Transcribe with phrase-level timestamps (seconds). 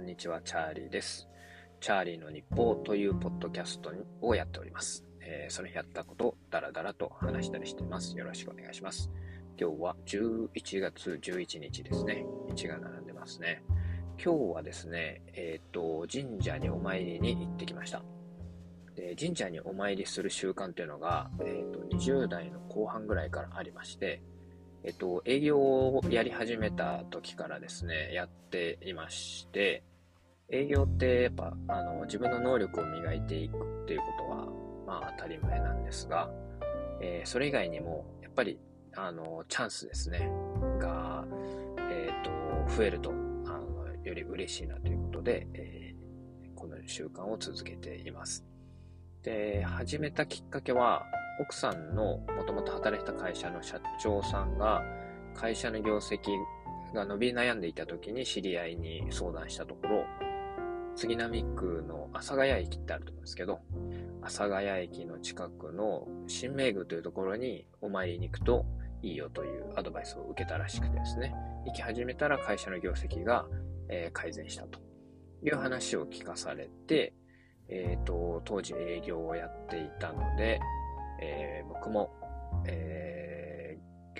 [0.00, 1.28] んにちは、チャーリーです。
[1.78, 3.92] チャーリーの日報というポッドキャスト
[4.22, 5.04] をやっております。
[5.20, 8.16] えーその日やったことをダラダラと話したりしています。
[8.16, 9.10] よろしくお願いします。
[9.60, 12.24] 今日は11月11日ですね。
[12.48, 13.62] 1が並んでますね。
[14.22, 18.02] 今日はですね、えっ、と、神社にお参りに行ってきました。
[18.94, 24.22] で神社にお参りする習慣っていうのが、えっ、と、20代の後半ぐらいからありまして、
[24.82, 29.82] えっと、営業をやり始めた時からですね、やっていまして、
[30.52, 34.46] 営業ってやっぱ、あの、自分の能力を磨いていくっていうことは、
[34.86, 36.30] まあ当たり前なんですが、
[37.00, 38.58] えーそれ以外にも、やっぱり、
[38.96, 40.30] あの、チャンスですね、
[40.80, 41.24] が、
[41.90, 45.90] えっ、と、増えると、あの、より嬉しいなということで、えー
[46.60, 48.44] この習慣を続けています。
[49.22, 51.06] で、始めたきっかけは、
[51.40, 54.82] 奥さんのもともと働いた会社の社長さんが
[55.34, 56.18] 会社の業績
[56.92, 60.04] が伸び悩んでいた時に知り合いに相談したところ
[60.96, 63.60] 杉並区の阿佐ヶ谷駅ってあると思うんですけど
[64.22, 68.66] 阿佐ヶ谷駅の近くの新名宮というところにお参りに行くと
[69.02, 71.34] いいよというアドバイスを受けたらしくてですね
[71.66, 73.46] 行き始めたら会社の業績が、
[73.88, 74.78] え改善したと
[75.42, 77.12] いう話を聞かされて、
[77.68, 80.60] えー、と当時営業をやっていたので
[81.20, 82.10] えー僕も、
[82.66, 83.10] えー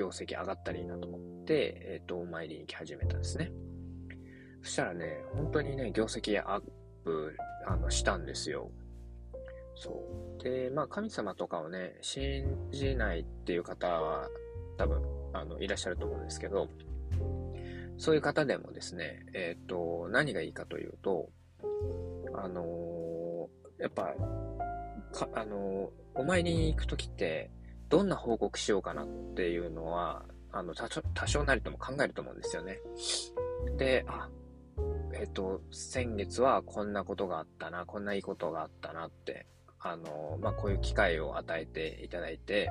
[0.00, 3.52] 業績上がったらいいなと思って、えっ、と、お参りに行き始めたんですね。
[4.62, 6.62] そしたらね、本当にね、業績アッ
[7.04, 8.70] プ、あの、したんですよ。
[9.74, 10.02] そ
[10.38, 10.42] う。
[10.42, 14.28] で、まあ、神様とかをね、信じないっていう方は、
[14.76, 15.02] 多分、
[15.32, 16.68] あの、いらっしゃると思うんですけど、
[17.96, 21.28] そういう方でもですね、えっ、と、何がいいかというと、
[22.34, 23.20] あのー
[23.80, 24.14] やっぱ、
[25.12, 27.50] か、あの、お参りに行くときって、
[27.88, 32.78] どんな報告しようかなっていうのは、あの、多少多少なりとも考えると思うんですよね。
[33.78, 34.28] で、あ、
[35.14, 39.46] えっ、と、先月はこんなことがあったな、こんないいことがあったなって、
[39.80, 42.68] あの、まあ、こういう機会を与えていただいて、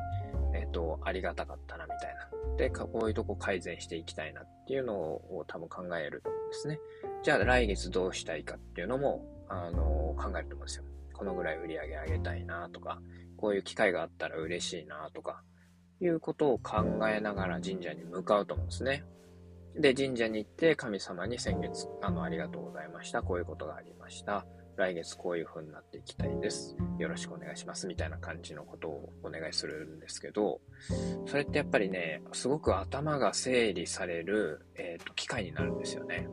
[0.54, 2.58] えっ、と、ありがたかったな、みたいな。
[2.58, 6.80] で、こういうとこ改善していきたいなっていうのを多分考えると思うんですね。
[7.24, 10.84] じゃあ来月どうしたいかっていうのも、あの、考えると思うんですよ。
[11.14, 13.02] このぐらい売り上げ上げたいなとか、
[13.38, 15.44] こういう機会があったら嬉しいなとか、
[16.02, 19.04] いうことを考えながら神社に向かうと思うんですね。
[19.76, 23.22] で、神社に行って神様に先月、あの、ありがとうございました。
[23.22, 24.46] こういうことがありました。
[24.80, 26.78] 来月こういう風になっていきたいです。
[26.98, 27.86] よろしくお願いします。
[27.86, 30.62] みたいな感じのことをお願いするんですけど、
[31.26, 36.28] それってやっぱりね、すごく頭が整理される、えっ、と、機会になるんですよね。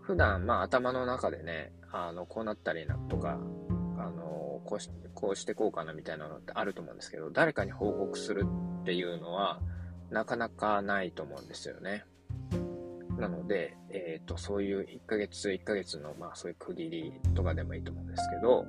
[0.00, 3.38] 普段、まあ頭の中でね、あの、こうなったらいいなとか、
[3.98, 8.46] あの、こうし、こうしてこうかなみたいなのってあると思うんですけど、誰かに報告する
[8.80, 9.60] っていうのは、
[10.10, 12.04] なかなかないと思うんですよね。
[13.20, 18.66] なので、えっ、と、そういう1ヶ月1ヶ月の、まあそういう区切りとかでもいいと思うんですけど、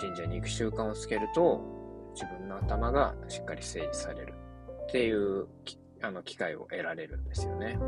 [0.00, 1.60] 神社に行く習慣をつけると、
[2.14, 4.34] 自分の頭がしっかり整理される
[4.84, 5.46] っていう
[6.02, 7.78] あの機会を得られるんですよね。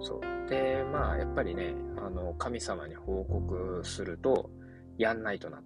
[0.00, 0.50] そう。
[0.50, 4.50] で、まあ、やっぱりね、あの、神様に報告すると、
[4.98, 5.62] やんないとなっ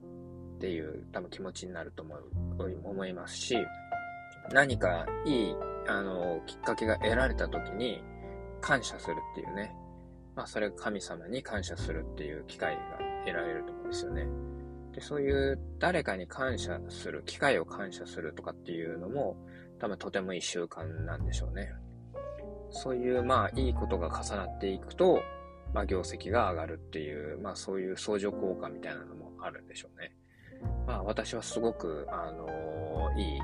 [0.61, 3.57] ていう多分気持ちになると思う思いますし、
[4.53, 5.55] 何かいい、
[5.87, 8.03] あの、きっかけが得られた時に
[8.61, 9.75] 感謝するっていうね。
[10.37, 12.81] まあ、それが神様に感謝するっていう機会が
[13.27, 14.27] 得られると思うんですよね。
[14.93, 19.37] で、そういう誰かに感謝する、機会を感謝するとかっていうのも、
[19.79, 21.73] 多分とてもいい習慣なんでしょうね。
[22.71, 25.21] そういう、まあ、いいことが重なっていくと、
[25.73, 30.13] まあ、業績が上がるっていう、まあ、そういう相乗効果みたいなのもあるんでしょうね。
[30.87, 32.49] まあ、私はすごく、あの
[33.17, 33.43] いい、あ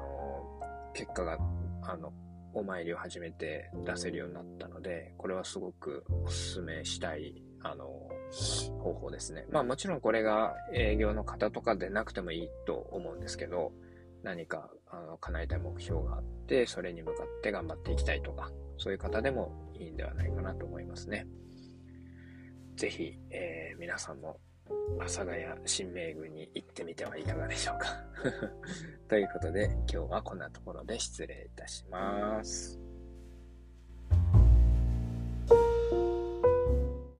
[0.00, 0.60] の
[0.92, 1.38] 結果が、
[1.82, 2.12] あの、
[2.58, 6.24] お参りを始めて出せるようになったので、これはすごくお
[6.54, 7.86] 勧めしたい、あの
[8.80, 9.46] 方法ですね。
[9.50, 13.72] まあもちろんこれが営業の方とかでなくてもいいと思うんですけど、
[14.22, 21.26] 何かあの叶えたい目標があって、それに向かって頑張っていきたいとか、そういう方でもいいんではないかなと思いますね。
[22.74, 24.40] ぜひ、えー皆さんも
[24.98, 27.88] 阿佐ヶ谷新名宮に行ってみてはいかがでしょうか。
[29.08, 32.87] ということで、今日はこんなところで失礼いたします。